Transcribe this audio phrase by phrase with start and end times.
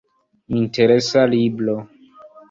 [0.59, 1.75] Interesa libro.